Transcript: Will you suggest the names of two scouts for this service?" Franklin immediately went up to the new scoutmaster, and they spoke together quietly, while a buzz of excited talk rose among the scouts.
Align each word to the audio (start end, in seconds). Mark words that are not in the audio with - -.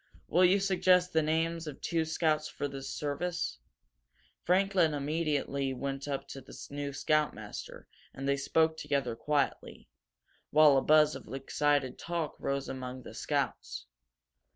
Will 0.27 0.43
you 0.43 0.59
suggest 0.59 1.13
the 1.13 1.21
names 1.21 1.67
of 1.67 1.79
two 1.79 2.05
scouts 2.05 2.47
for 2.47 2.67
this 2.67 2.89
service?" 2.89 3.59
Franklin 4.43 4.95
immediately 4.95 5.75
went 5.75 6.07
up 6.07 6.27
to 6.29 6.41
the 6.41 6.57
new 6.71 6.91
scoutmaster, 6.91 7.87
and 8.11 8.27
they 8.27 8.35
spoke 8.37 8.77
together 8.77 9.15
quietly, 9.15 9.89
while 10.49 10.75
a 10.75 10.81
buzz 10.81 11.15
of 11.15 11.31
excited 11.31 11.99
talk 11.99 12.35
rose 12.39 12.67
among 12.67 13.03
the 13.03 13.13
scouts. 13.13 13.85